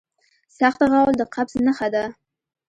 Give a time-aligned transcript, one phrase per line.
[0.59, 2.03] سخت غول د قبض نښه ده.